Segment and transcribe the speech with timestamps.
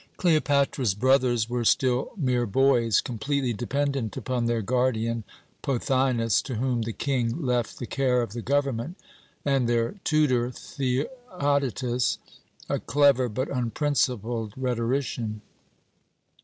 [0.17, 5.23] "Cleopatra's brothers were still mere boys, completely dependent upon their guardian,
[5.61, 8.97] Pothinus, to whom the King left the care of the government,
[9.45, 12.17] and their tutor, Theodotus,
[12.67, 15.41] a clever but unprincipled rhetorician.